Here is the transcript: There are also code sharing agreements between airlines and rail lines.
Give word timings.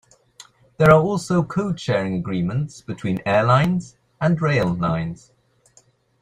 There 0.79 0.89
are 0.89 0.99
also 0.99 1.43
code 1.43 1.79
sharing 1.79 2.15
agreements 2.15 2.81
between 2.81 3.21
airlines 3.23 3.97
and 4.19 4.41
rail 4.41 4.73
lines. 4.73 5.31